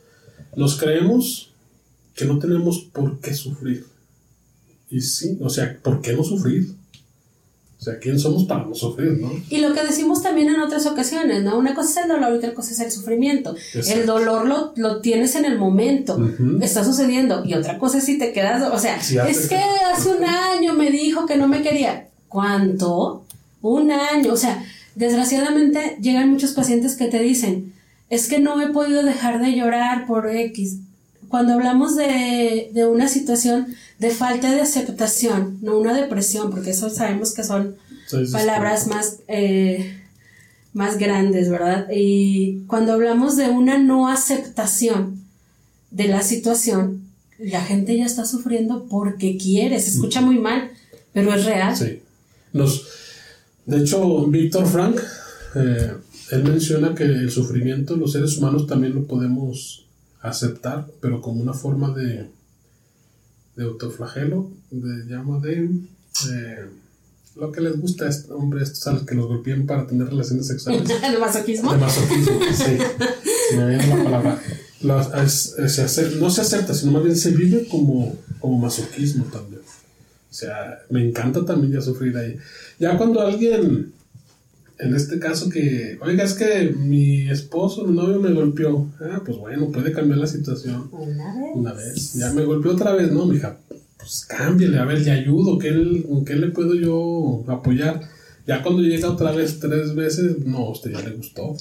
[0.56, 1.52] Nos creemos
[2.16, 3.86] que no tenemos por qué sufrir.
[4.90, 6.74] Y sí, o sea, ¿por qué no sufrir?
[7.80, 9.32] O sea, ¿quién somos para no sufrir, no?
[9.48, 11.56] Y lo que decimos también en otras ocasiones, ¿no?
[11.56, 13.56] Una cosa es el dolor y otra cosa es el sufrimiento.
[13.56, 14.00] Exacto.
[14.00, 16.20] El dolor lo, lo tienes en el momento,
[16.60, 17.42] está sucediendo.
[17.46, 19.62] Y otra cosa es si te quedas, o sea, Sí, es que- que
[19.94, 22.08] hace un año me dijo que no me quería.
[22.28, 23.24] ¿Cuánto?
[23.62, 24.32] Un año.
[24.34, 24.62] O sea,
[24.94, 27.72] desgraciadamente llegan muchos pacientes que te dicen,
[28.10, 30.76] es que no he podido dejar de llorar por X.
[31.28, 33.68] Cuando hablamos de, de una situación
[34.00, 37.76] de falta de aceptación, no una depresión, porque eso sabemos que son
[38.32, 40.00] palabras más, eh,
[40.72, 41.86] más grandes, ¿verdad?
[41.94, 45.20] Y cuando hablamos de una no aceptación
[45.90, 47.02] de la situación,
[47.38, 50.70] la gente ya está sufriendo porque quiere, se escucha muy mal,
[51.12, 51.76] pero es real.
[51.76, 52.00] Sí.
[52.54, 52.86] Nos,
[53.66, 54.98] de hecho, Víctor Frank,
[55.56, 55.92] eh,
[56.30, 59.84] él menciona que el sufrimiento los seres humanos también lo podemos
[60.22, 62.28] aceptar, pero como una forma de,
[63.64, 65.64] de autoflagelo, de llama de
[66.30, 66.64] eh,
[67.36, 70.08] lo que les gusta a este hombre, estos a los que los golpeen para tener
[70.08, 70.88] relaciones sexuales.
[71.04, 71.72] ¿El masoquismo?
[71.72, 72.78] De masoquismo, sí.
[73.56, 74.42] Me viene la palabra.
[75.24, 79.60] Es- es- se no se acepta, sino más bien se vive como, como masoquismo también.
[79.62, 82.36] O sea, me encanta también ya sufrir ahí.
[82.78, 83.92] Ya cuando alguien,
[84.82, 88.88] en este caso que, oiga, es que mi esposo, mi novio me golpeó.
[89.00, 91.50] Ah, pues bueno, puede cambiar la situación Una vez.
[91.54, 92.14] una vez.
[92.14, 93.58] Ya me golpeó otra vez, no, mija.
[93.98, 95.58] Pues cámbiale, a ver, le ayudo.
[95.58, 98.00] ¿Qué, ¿Con qué le puedo yo apoyar?
[98.46, 101.54] Ya cuando llega otra vez tres veces, no, a usted ya le gustó.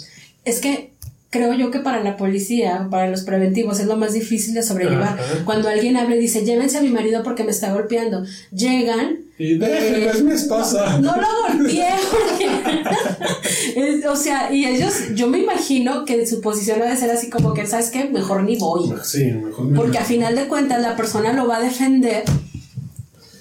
[0.45, 0.93] Es que
[1.29, 5.19] creo yo que para la policía, para los preventivos, es lo más difícil de sobrellevar.
[5.19, 5.43] Ajá.
[5.45, 9.17] Cuando alguien habla y dice, llévense a mi marido porque me está golpeando, llegan.
[9.37, 10.99] Y déjenme, eh, es mi esposa.
[10.99, 11.27] No lo
[11.57, 11.89] golpeé.
[13.75, 17.53] Es- o sea, y ellos, yo me imagino que su posición debe ser así como
[17.53, 18.05] que, ¿sabes qué?
[18.05, 18.91] Mejor ni voy.
[19.03, 22.23] Sí, mejor me Porque a final de cuentas la persona lo va a defender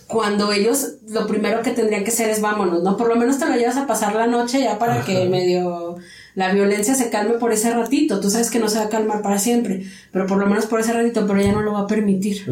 [0.07, 2.97] cuando ellos lo primero que tendrían que hacer es vámonos, ¿no?
[2.97, 5.05] Por lo menos te lo llevas a pasar la noche ya para Ajá.
[5.07, 5.97] que medio
[6.35, 8.19] la violencia se calme por ese ratito.
[8.21, 10.81] Tú sabes que no se va a calmar para siempre, pero por lo menos por
[10.81, 12.47] ese ratito, pero ella no lo va a permitir.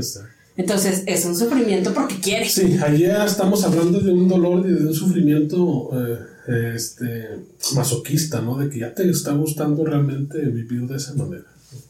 [0.58, 2.46] Entonces es un sufrimiento porque quiere.
[2.48, 7.40] Sí, allá estamos hablando de un dolor y de un sufrimiento eh, este,
[7.74, 8.56] masoquista, ¿no?
[8.56, 11.44] De que ya te está gustando realmente vivir de esa manera.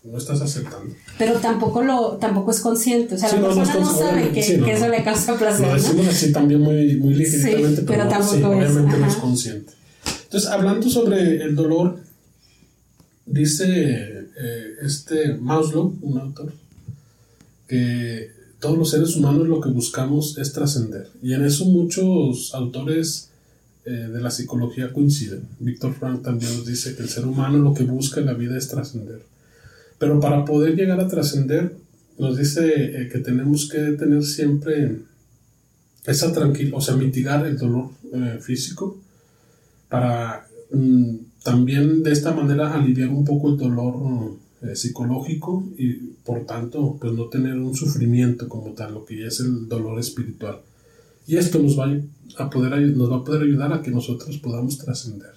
[0.04, 0.94] No estás aceptando.
[1.18, 3.14] Pero tampoco lo, tampoco es consciente.
[3.14, 5.36] O sea, Sí, la no, persona no, sabe que, sí, no, que eso le causa
[5.36, 5.66] placer.
[5.66, 9.06] Lo decimos así también muy, muy ligeramente, Sí, pero, pero no, tampoco es, obviamente no
[9.06, 9.72] es consciente.
[10.24, 11.98] Entonces, hablando sobre el dolor,
[13.26, 13.66] dice
[14.38, 16.52] eh, este Maslow, un autor,
[17.68, 21.08] que todos los seres humanos lo que buscamos es trascender.
[21.22, 23.30] Y en eso muchos autores
[23.88, 25.46] eh, de la psicología coinciden.
[25.60, 28.58] Víctor Frank también nos dice que el ser humano lo que busca en la vida
[28.58, 29.22] es trascender.
[29.96, 31.76] Pero para poder llegar a trascender,
[32.18, 35.02] nos dice eh, que tenemos que tener siempre
[36.04, 38.98] esa tranquila, o sea, mitigar el dolor eh, físico
[39.88, 44.34] para mm, también de esta manera aliviar un poco el dolor
[44.74, 45.92] psicológico y
[46.24, 50.00] por tanto pues no tener un sufrimiento como tal, lo que ya es el dolor
[50.00, 50.60] espiritual.
[51.26, 51.90] Y esto nos va
[52.38, 55.32] a, poder, nos va a poder ayudar a que nosotros podamos trascender.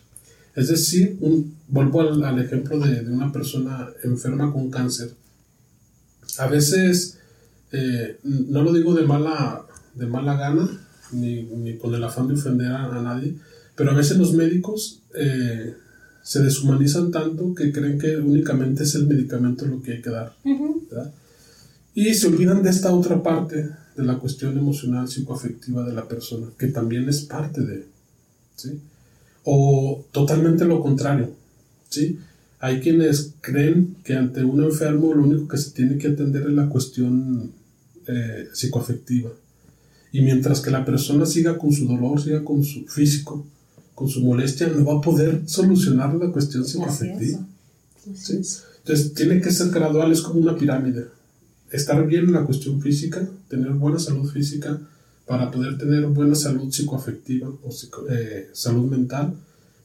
[0.56, 5.12] Es decir, un, vuelvo al, ejemplo de, una persona enferma con cáncer.
[6.38, 7.17] A veces,
[7.71, 10.69] eh, no lo digo de mala, de mala gana,
[11.12, 13.36] ni, ni con el afán de ofender a, nadie,
[13.75, 15.75] pero a veces los médicos eh,
[16.21, 20.36] se deshumanizan tanto que creen que únicamente es el medicamento lo que hay que dar.
[21.95, 26.47] Y se olvidan de esta otra parte de la cuestión emocional, psicoafectiva de la persona,
[26.57, 27.85] que también es parte de,
[28.55, 28.79] ¿sí?
[29.43, 31.31] O totalmente lo contrario,
[31.89, 32.17] ¿sí?
[32.59, 36.53] Hay quienes creen que ante un enfermo lo único que se tiene que atender es
[36.53, 37.51] la cuestión
[38.07, 39.31] eh, psicoafectiva.
[40.12, 43.45] Y mientras que la persona siga con su dolor, siga con su físico,
[43.95, 47.45] con su molestia, no va a poder solucionar la cuestión psicoafectiva.
[48.05, 51.18] Entonces tiene que ser gradual, es como una pirámide
[51.71, 54.79] estar bien en la cuestión física, tener buena salud física
[55.25, 57.69] para poder tener buena salud psicoafectiva o
[58.10, 59.36] eh, salud mental.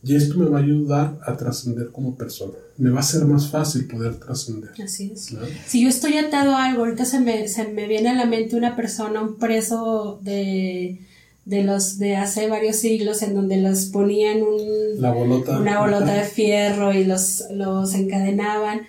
[0.02, 2.52] Y esto me va a ayudar a trascender como persona.
[2.76, 4.70] Me va a ser más fácil poder trascender.
[4.82, 5.34] Así es.
[5.66, 8.56] Si yo estoy atado a algo, ahorita se me, se me viene a la mente
[8.56, 11.00] una persona, un preso de,
[11.46, 15.58] de los de hace varios siglos en donde los ponían un, la bolota.
[15.58, 18.82] una bolota de fierro y los, los encadenaban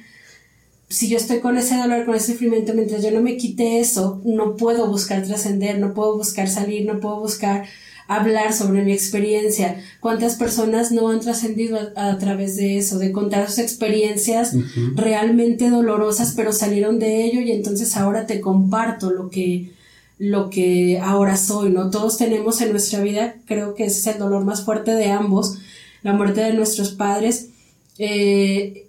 [0.95, 4.21] si yo estoy con ese dolor, con ese sufrimiento, mientras yo no me quite eso,
[4.23, 7.65] no puedo buscar trascender, no puedo buscar salir, no puedo buscar
[8.08, 9.84] hablar sobre mi experiencia.
[9.99, 14.55] ¿Cuántas personas no han trascendido a, través de eso, de contar sus experiencias
[14.95, 19.73] realmente dolorosas, pero salieron de ello y entonces ahora te comparto lo que
[20.17, 21.89] lo que ahora soy, ¿no?
[21.89, 25.58] Todos tenemos en nuestra vida, creo que ese es el dolor más fuerte de ambos,
[26.03, 27.49] la muerte de nuestros padres,
[27.97, 28.86] eh,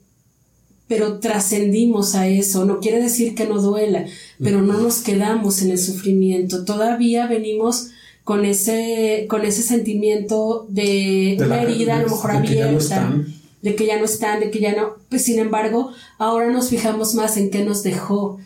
[0.88, 2.64] pero trascendimos a eso.
[2.64, 4.06] No quiere decir que no duela,
[4.42, 6.64] pero no nos quedamos en el sufrimiento.
[6.64, 7.90] Todavía venimos
[8.24, 13.14] con ese, con ese sentimiento de, una herida a lo mejor abierta,
[13.62, 14.94] de que ya no están, de que ya no.
[15.08, 18.38] Pues sin embargo, ahora nos fijamos más en qué nos dejó,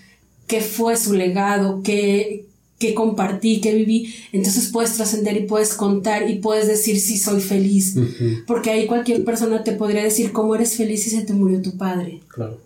[0.46, 2.46] qué fue su legado, qué,
[2.80, 7.42] que compartí, que viví, entonces puedes trascender y puedes contar y puedes decir si soy
[7.42, 7.94] feliz,
[8.46, 11.76] porque ahí cualquier persona te podría decir cómo eres feliz si se te murió tu
[11.76, 12.20] padre.
[12.28, 12.58] Claro.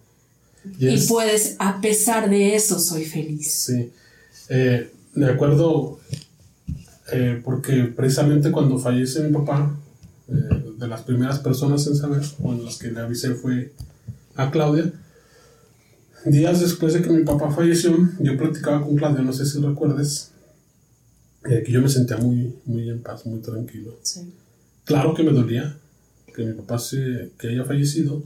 [0.79, 3.51] Y, puedes, a pesar de eso, soy feliz.
[3.53, 3.91] Sí.
[4.49, 5.99] Eh, me acuerdo,
[7.13, 9.77] eh, porque precisamente cuando fallece mi papá,
[10.29, 13.73] eh, de las primeras personas en saber, o en las que le avisé fue
[14.37, 14.93] a Claudia,
[16.25, 20.33] días después de que mi papá falleció, yo platicaba con Claudia, no sé si recuerdes,
[21.49, 23.99] eh, que yo me sentía muy, muy en paz, muy tranquilo.
[24.85, 25.77] Claro que me dolía
[26.35, 28.23] que mi papá se, que haya fallecido,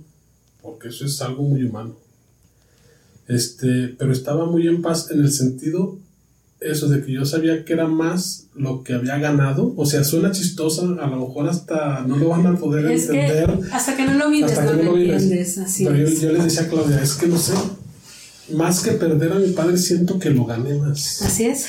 [0.63, 1.97] porque eso es algo muy humano.
[3.27, 5.99] Este, pero estaba muy en paz en el sentido
[6.61, 10.33] eso de que yo sabía que era más lo que había ganado, o sea, suena
[10.33, 13.61] chistosa, a lo mejor hasta no lo van a poder entender.
[13.73, 16.69] hasta que no lo vives, no, lo entiendes, así Pero yo, yo, le decía a
[16.69, 17.55] Claudia, es que no sé,
[18.51, 21.23] más que perder a mi padre, siento que lo gané más.
[21.23, 21.67] Así es.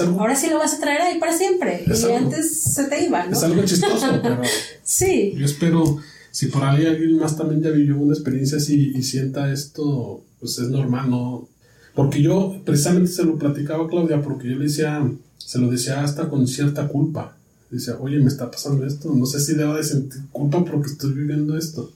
[0.00, 1.84] Ahora sí lo vas a traer ahí para siempre.
[1.86, 3.32] y antes se te iba, ¿no?
[3.32, 4.40] Es algo chistoso, pero.
[4.82, 5.34] sí.
[5.36, 5.98] Yo espero,
[6.30, 10.58] si por ahí alguien más también ya vivió una experiencia así y sienta esto, pues
[10.58, 11.48] es normal, ¿no?
[11.94, 15.06] Porque yo precisamente se lo platicaba a Claudia, porque yo le decía,
[15.38, 17.36] se lo decía hasta con cierta culpa.
[17.70, 21.12] Decía, oye, me está pasando esto, no sé si debo de sentir culpa porque estoy
[21.12, 21.92] viviendo esto.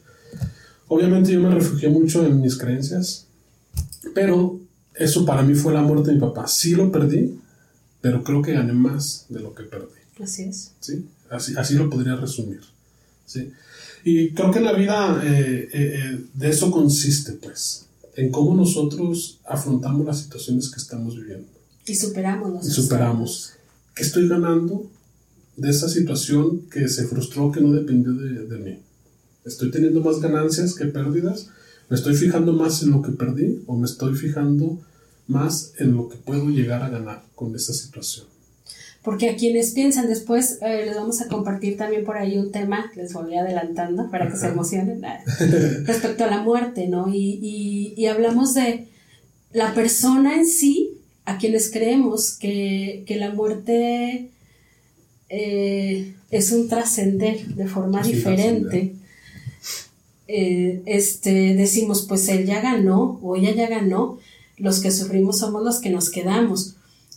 [0.87, 3.26] Obviamente yo me refugié mucho en mis creencias,
[4.14, 4.61] pero
[4.94, 6.46] eso para mí fue la muerte de mi papá.
[6.46, 7.38] Sí lo perdí,
[8.00, 10.00] pero creo que gané más de lo que perdí.
[10.22, 10.72] Así es.
[10.81, 11.05] ¿Sí?
[11.31, 12.61] Así, así lo podría resumir.
[13.27, 13.50] ¿Sí?
[14.05, 19.40] Y creo que la vida eh, eh, eh, de eso consiste, pues, en cómo nosotros
[19.46, 21.48] afrontamos las situaciones que estamos viviendo.
[21.87, 22.66] Y superamos.
[22.66, 23.53] Y superamos.
[23.94, 24.90] ¿Qué estoy ganando
[25.57, 28.79] de esa situación que se frustró, que no dependió de, de mí?
[29.44, 31.48] ¿Estoy teniendo más ganancias que pérdidas?
[31.88, 34.79] ¿Me estoy fijando más en lo que perdí o me estoy fijando
[35.27, 38.27] más en lo que puedo llegar a ganar con esta situación?
[39.03, 42.90] Porque a quienes piensan después, eh, les vamos a compartir también por ahí un tema,
[42.97, 45.03] les voy adelantando para que se emocionen,
[45.85, 47.12] respecto a la muerte, ¿no?
[47.12, 48.88] Y, y, hablamos de
[49.53, 54.31] la persona en sí, a quienes creemos que, que la muerte
[55.29, 58.94] eh, es un trascender de forma diferente.
[60.26, 64.18] Eh, este, decimos, pues él ya ganó o ella ya ganó,
[64.56, 66.76] los que sufrimos somos los que nos quedamos.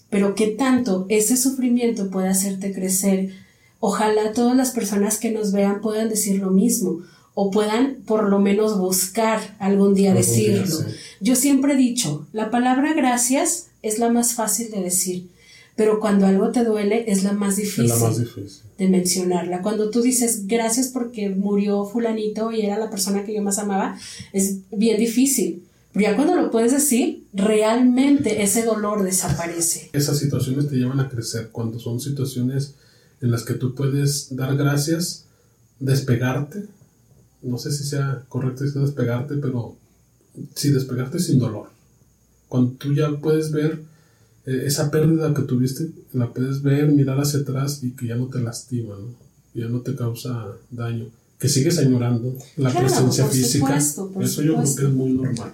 [0.10, 3.32] Pero qué tanto ese sufrimiento puede hacerte crecer.
[3.80, 7.02] Ojalá todas las personas que nos vean puedan decir lo mismo
[7.40, 10.76] o puedan por lo menos buscar algún día decirlo.
[11.22, 15.30] Yo siempre he dicho, la palabra gracias es la más fácil de decir,
[15.78, 18.64] pero cuando algo te duele es la más difícil, Es la más difícil.
[18.78, 19.62] de mencionarla.
[19.62, 23.98] Cuando tú dices gracias porque murió fulanito y era la persona que yo más amaba,
[24.34, 25.64] es bien difícil.
[25.94, 29.90] Pero ya cuando lo puedes decir, realmente ese dolor desaparece.
[29.94, 32.74] Esas situaciones te llevan a crecer cuando son situaciones
[33.22, 35.26] en las que tú puedes dar gracias,
[35.80, 36.66] despegarte.
[37.44, 39.76] No sé si sea correcto decir despegarte, pero
[40.56, 41.70] sí despegarte sin dolor.
[42.50, 43.82] Cuando tú ya puedes ver
[44.48, 48.26] eh, esa pérdida que tuviste, la puedes ver, mirar hacia atrás y que ya no
[48.28, 49.14] te lastima, ¿no?
[49.54, 51.06] ya no te causa daño.
[51.40, 53.68] Que sigues añorando la Claro, presencia por física.
[53.68, 55.52] supuesto, por Eso yo creo que es muy normal.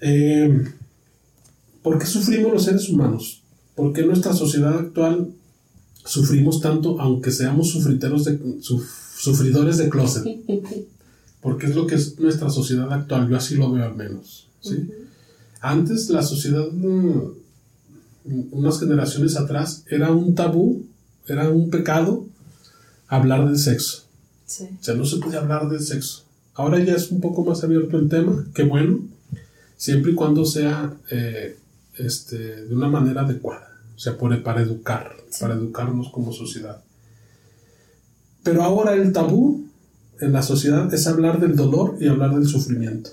[0.00, 0.64] Eh,
[1.82, 3.42] ¿Por qué sufrimos los seres humanos?
[3.74, 5.28] ¿Por qué en nuestra sociedad actual
[6.04, 8.86] sufrimos tanto aunque seamos sufriteros de, suf-
[9.18, 10.24] sufridores de closet?
[11.40, 14.48] Porque es lo que es nuestra sociedad actual, yo así lo veo al menos.
[14.60, 14.88] ¿sí?
[15.60, 17.20] Antes la sociedad, mm,
[18.50, 20.84] unas generaciones atrás, era un tabú,
[21.26, 22.26] era un pecado
[23.06, 24.04] hablar del sexo.
[24.46, 24.68] Sí.
[24.80, 26.24] O sea, no se puede hablar del sexo.
[26.54, 29.00] Ahora ya es un poco más abierto el tema, qué bueno,
[29.76, 31.56] siempre y cuando sea eh,
[31.96, 36.82] este, de una manera adecuada, o sea, por, para educar, para educarnos como sociedad.
[38.42, 39.66] Pero ahora el tabú
[40.20, 43.10] en la sociedad es hablar del dolor y hablar del sufrimiento.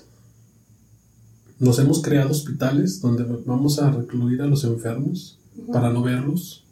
[1.58, 5.38] Nos hemos creado hospitales donde vamos a recluir a los enfermos
[5.72, 6.64] para no verlos.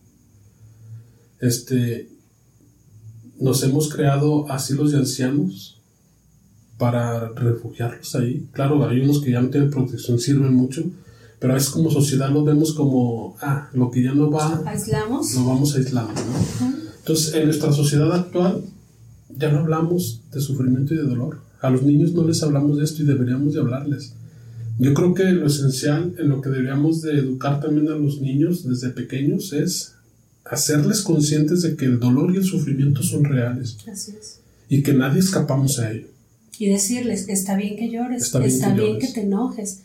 [1.41, 2.09] Este,
[3.41, 5.81] nos hemos creado asilos de ancianos
[6.79, 8.47] para refugiarlos ahí.
[8.53, 10.83] Claro, hay unos que ya no tienen protección, sirven mucho,
[11.39, 15.35] pero a veces como sociedad lo vemos como, ah, lo que ya no va, Aislamos.
[15.35, 16.75] lo vamos aislando, ¿no?
[16.99, 18.65] Entonces, en nuestra sociedad actual
[19.37, 21.41] ya no hablamos de sufrimiento y de dolor.
[21.61, 24.15] A los niños no les hablamos de esto y deberíamos de hablarles.
[24.79, 28.67] Yo creo que lo esencial en lo que deberíamos de educar también a los niños
[28.69, 29.95] desde pequeños es
[30.45, 34.41] hacerles conscientes de que el dolor y el sufrimiento son reales Así es.
[34.69, 36.09] y que nadie escapamos a ello.
[36.59, 39.15] Y decirles, está bien que llores, Está está bien bien, que que, llores.
[39.15, 39.81] te enojes,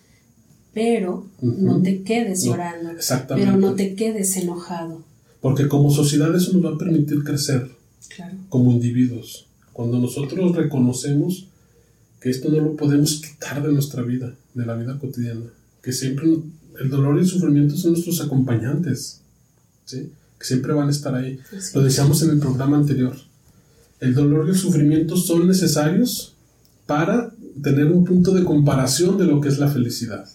[0.73, 2.91] pero no te quedes No, llorando.
[2.91, 3.47] exactamente.
[3.49, 5.03] Pero no te quedes enojado.
[5.41, 7.69] Porque como sociedad eso nos va a permitir crecer
[8.15, 8.35] Claro.
[8.49, 9.45] como individuos.
[9.73, 11.47] Cuando nosotros reconocemos
[12.19, 15.45] que esto no lo podemos quitar de nuestra vida, de la vida cotidiana,
[15.81, 16.27] que siempre
[16.79, 19.21] el dolor y el sufrimiento son nuestros acompañantes,
[19.85, 20.11] ¿sí?
[20.37, 21.39] que siempre van a estar ahí.
[21.73, 23.15] Lo decíamos en el programa anterior.
[23.99, 26.35] El dolor y el sufrimiento son necesarios
[26.85, 30.27] para tener un punto de comparación de lo que es la felicidad.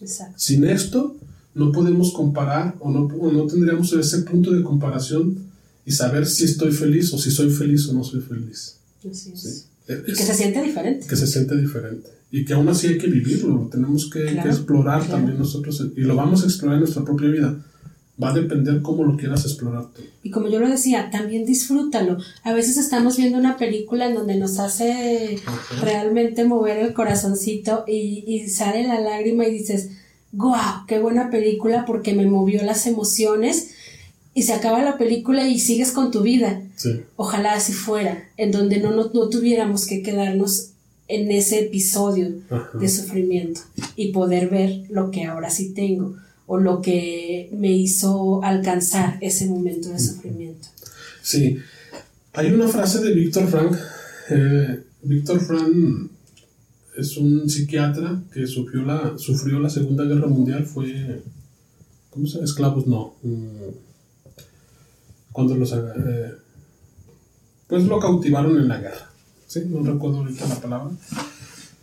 [0.00, 0.34] Exacto.
[0.36, 1.16] Sin esto,
[1.54, 5.38] no podemos comparar o no, o no tendríamos ese punto de comparación
[5.84, 8.76] y saber si estoy feliz o si soy feliz o no soy feliz.
[9.10, 9.40] Así es.
[9.40, 9.64] ¿sí?
[9.88, 11.06] Y que se siente diferente.
[11.06, 12.08] que se siente diferente.
[12.30, 15.12] Y que aún así hay que vivirlo, lo tenemos que, Claro, que explorar claro.
[15.16, 17.64] también nosotros y lo vamos a explorar en nuestra propia vida.
[18.22, 20.02] Va a depender cómo lo quieras explorar tú.
[20.24, 22.18] Y como yo lo decía, también disfrútalo.
[22.42, 25.84] A veces estamos viendo una película en donde nos hace Ajá.
[25.84, 29.90] realmente mover el corazoncito y, y sale la lágrima y dices,
[30.32, 30.84] ¡guau!
[30.88, 31.84] ¡Qué buena película!
[31.86, 33.70] Porque me movió las emociones.
[34.38, 36.62] Y se acaba la película y sigues con tu vida.
[36.76, 40.74] Sí, Ojalá así fuera, en donde no, no, no tuviéramos que quedarnos
[41.08, 42.78] en ese episodio Ajá.
[42.78, 43.62] de sufrimiento
[43.96, 46.14] y poder ver lo que ahora sí tengo
[46.46, 50.68] o lo que me hizo alcanzar ese momento de sufrimiento.
[51.20, 51.58] sí.
[52.34, 53.76] Hay una frase de Víctor Frank.
[54.30, 56.12] Eh, Víctor Frank
[56.96, 60.64] es un psiquiatra que sufrió la, sufrió la Segunda Guerra Mundial.
[60.64, 61.22] Fue.
[62.10, 62.44] ¿Cómo se llama?
[62.44, 63.16] Esclavos, no.
[63.24, 63.87] Mm,
[65.38, 65.72] Cuando los.
[65.72, 66.34] eh,
[67.68, 69.08] pues lo cautivaron en la guerra.
[69.46, 69.62] ¿sí?
[69.68, 70.90] No recuerdo ahorita la palabra.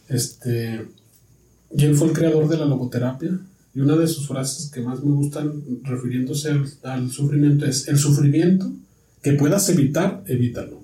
[0.10, 0.86] Este,
[1.74, 3.40] y él fue el creador de la logoterapia.
[3.74, 7.98] Y una de sus frases que más me gustan refiriéndose al, al sufrimiento es, el
[7.98, 8.74] sufrimiento
[9.24, 10.82] que puedas evitar, evítalo.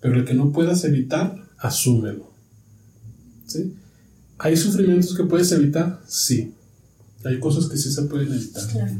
[0.00, 2.30] Pero el que no puedas evitar, asúmelo.
[3.48, 3.74] ¿Sí?
[4.38, 6.02] ¿Hay sufrimientos que puedes evitar?
[6.06, 6.54] Sí.
[7.24, 8.64] Hay cosas que sí se pueden evitar.
[8.68, 8.92] Claro.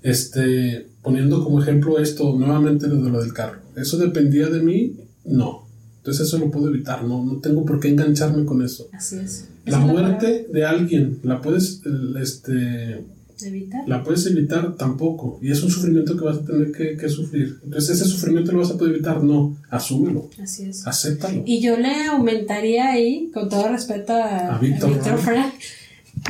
[0.00, 3.60] Este, poniendo como ejemplo esto nuevamente de lo del carro.
[3.76, 4.96] ¿Eso dependía de mí?
[5.24, 5.64] No.
[5.98, 8.88] Entonces eso lo puedo evitar, no, no tengo por qué engancharme con eso.
[8.92, 9.48] Así es.
[9.64, 11.80] La muerte de alguien, ¿la puedes,
[12.20, 13.04] este.
[13.42, 13.86] Evitar.
[13.88, 14.76] la puedes evitar?
[14.76, 15.38] Tampoco.
[15.42, 17.58] Y es un sufrimiento que vas a tener que, que sufrir.
[17.64, 19.22] Entonces ese sufrimiento lo vas a poder evitar.
[19.22, 20.86] No, asúmelo, Así es.
[20.86, 21.42] acéptalo.
[21.44, 25.54] Y yo le aumentaría ahí, con todo respeto a, A Víctor Frank.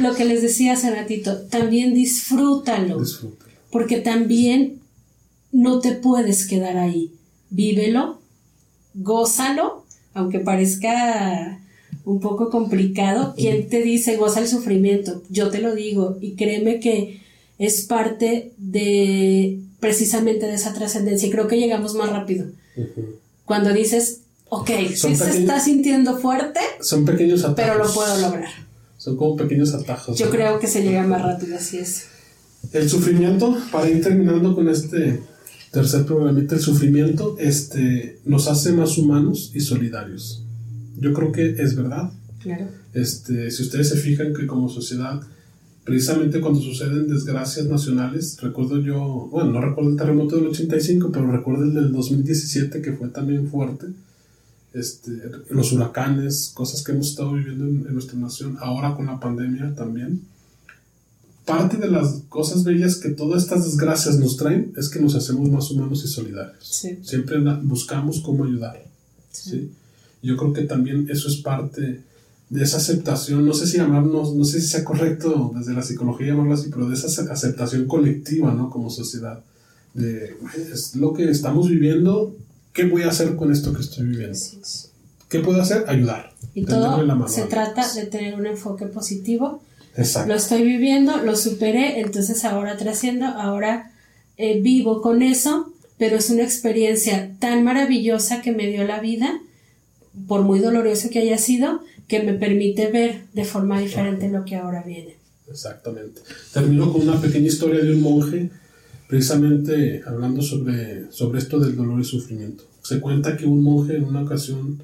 [0.01, 2.99] Lo que les decía hace ratito, también disfrútalo.
[2.99, 3.44] Disfrútalo.
[3.75, 4.79] Porque también
[5.51, 7.11] no te puedes quedar ahí.
[7.51, 8.21] Vívelo,
[8.95, 11.59] gózalo, aunque parezca
[12.05, 13.35] un poco complicado.
[13.37, 15.25] ¿Quién te dice goza el sufrimiento?
[15.29, 17.21] Yo te lo digo y créeme que,
[17.59, 22.47] es parte de precisamente de esa trascendencia y creo que llegamos más rápido.
[23.45, 24.21] Cuando dices,
[24.51, 27.57] ok, sí se está sintiendo fuerte, son pequeños atajos.
[27.57, 28.51] Pero lo puedo lograr.
[28.99, 30.17] Son como pequeños atajos.
[30.17, 32.14] Yo creo que se llega más rápido, así es.
[32.73, 35.21] El sufrimiento, para ir terminando con este
[35.71, 40.45] tercer problemita, el sufrimiento este, nos hace más humanos y solidarios.
[40.99, 42.13] Yo creo que es verdad.
[42.41, 42.69] Claro.
[42.93, 45.21] Este, si ustedes se fijan que como sociedad,
[45.85, 51.31] precisamente cuando suceden desgracias nacionales, recuerdo yo, bueno, no recuerdo el terremoto del 85, pero
[51.31, 53.87] recuerdo el del 2017 que fue también fuerte.
[54.73, 55.13] Este,
[55.51, 60.23] los huracanes, cosas que hemos estado viviendo en, nuestra nación, ahora con la pandemia también.
[61.45, 65.51] Parte de las cosas bellas que todas estas desgracias nos traen es que nos hacemos
[65.51, 66.87] más humanos y solidarios.
[67.03, 68.83] Siempre buscamos cómo ayudar.
[69.31, 69.71] ¿sí?
[70.23, 72.03] Yo creo que también eso es parte
[72.49, 76.29] de esa aceptación, no sé si llamarnos, no sé si sea correcto desde la psicología
[76.29, 78.71] llamarlo así, pero de esa aceptación colectiva, ¿no?
[78.71, 79.43] Como sociedad.
[79.93, 80.37] De,
[80.73, 82.37] es lo que estamos viviendo,
[82.73, 84.39] ¿qué voy a hacer con esto que estoy viviendo?
[85.29, 85.85] ¿Qué puedo hacer?
[85.89, 86.33] Ayudar.
[86.55, 89.61] Y todo se trata de tener un enfoque positivo.
[89.97, 90.29] Exacto.
[90.29, 93.93] Lo estoy viviendo, lo superé, entonces ahora trasciendo, ahora
[94.37, 99.41] eh, vivo con eso, pero es una experiencia tan maravillosa que me dio la vida,
[100.27, 104.57] por muy doloroso que haya sido, que me permite ver de forma diferente lo que
[104.57, 105.17] ahora viene.
[105.49, 106.21] Exactamente.
[106.53, 108.51] Termino con una pequeña historia de un monje,
[109.09, 112.65] precisamente hablando sobre, sobre esto del dolor y sufrimiento.
[112.83, 114.83] Se cuenta que un monje en una ocasión,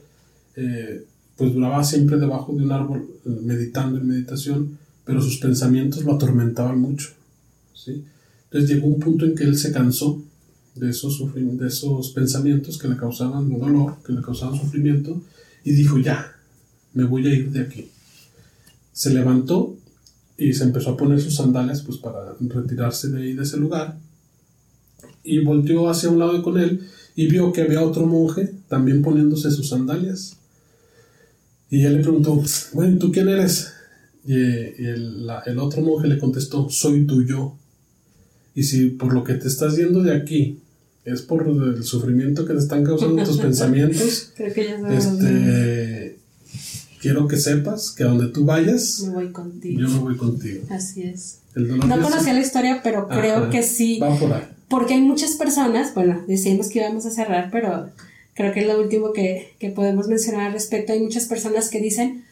[0.56, 1.04] eh,
[1.36, 4.78] pues duraba siempre debajo de un árbol eh, meditando en meditación,
[5.10, 7.08] pero sus pensamientos lo atormentaban mucho.
[7.74, 8.04] ¿sí?
[8.44, 10.22] Entonces llegó un punto en que él se cansó
[10.76, 15.20] de esos, de esos pensamientos que le causaban dolor, que le causaban sufrimiento,
[15.64, 16.32] y dijo, ya,
[16.94, 17.88] me voy a ir de aquí.
[18.92, 19.76] Se levantó
[20.38, 23.98] y se empezó a poner sus sandalias pues para retirarse de ahí de ese lugar
[25.24, 29.50] y volteó hacia un lado con él y vio que había otro monje también poniéndose
[29.50, 30.36] sus sandalias.
[31.68, 32.40] Y él le preguntó,
[32.74, 33.72] bueno, ¿tú quién eres?
[34.26, 37.56] Y el, el otro monje le contestó, soy tú yo.
[38.54, 40.58] Y si por lo que te estás yendo de aquí
[41.04, 46.18] es por el sufrimiento que te están causando tus pensamientos, Creo que ya este,
[47.00, 49.80] quiero que sepas que a donde tú vayas, me voy contigo.
[49.80, 50.64] yo me voy contigo.
[50.70, 51.38] Así es.
[51.54, 53.98] no conocía la historia, pero creo que sí.
[53.98, 54.42] Va por ahí.
[54.68, 57.90] Porque hay muchas personas, bueno, decimos que íbamos a cerrar, pero
[58.34, 60.92] creo que es lo último que, que podemos mencionar al respecto.
[60.92, 62.24] Hay muchas personas que dicen,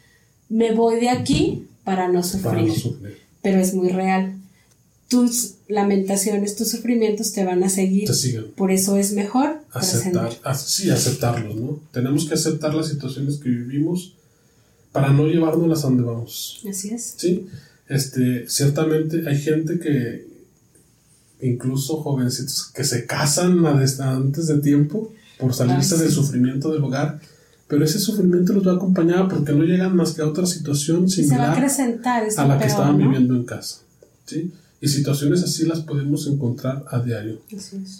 [0.47, 2.43] me voy de aquí para no sufrir.
[2.43, 3.17] Para no sufrir.
[3.41, 4.35] Pero es muy real.
[5.07, 8.05] Tus lamentaciones, tus sufrimientos te van a seguir.
[8.05, 8.51] Te siguen.
[8.55, 11.79] Por eso es mejor aceptar, sí, aceptarlos, ¿no?
[11.91, 14.13] Tenemos que aceptar las situaciones que vivimos
[14.91, 16.61] para no llevárnoslas a donde vamos.
[16.69, 17.15] Así es.
[17.17, 17.47] Sí,
[17.87, 20.27] este, ciertamente hay gente que,
[21.41, 27.19] incluso jovencitos, que se casan antes de tiempo por salirse del sufrimiento del hogar,
[27.69, 31.07] pero ese sufrimiento los va a acompañar porque no llegan más que a otra situación
[31.07, 33.81] similar a, a la que estaban viviendo en casa.
[34.25, 34.51] ¿sí?
[34.81, 37.41] Y situaciones así las podemos encontrar a diario.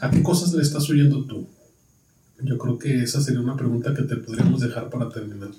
[0.02, 1.46] ¿A qué cosas le estás oyendo tú?
[2.42, 5.52] Yo creo que esa sería una pregunta que te podríamos dejar para terminar.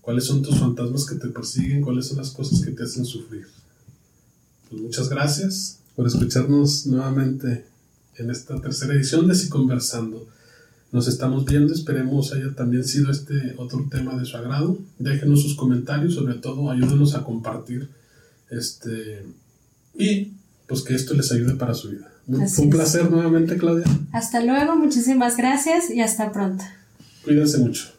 [0.00, 1.82] ¿Cuáles son tus fantasmas que te persiguen?
[1.82, 3.48] ¿Cuáles son las cosas que te hacen sufrir?
[4.70, 7.64] Pues muchas gracias por escucharnos nuevamente
[8.16, 10.24] en esta tercera edición de Si Conversando.
[10.94, 14.78] Nos estamos viendo, esperemos haya también sido este otro tema de su agrado.
[15.00, 17.88] Déjenos sus comentarios, sobre todo ayúdenos a compartir
[18.48, 19.26] este
[19.98, 20.34] y
[20.68, 22.12] pues que esto les ayude para su vida.
[22.46, 23.86] Fue un placer nuevamente, Claudia.
[24.12, 26.62] Hasta luego, muchísimas gracias y hasta pronto.
[27.24, 27.93] Cuídense mucho.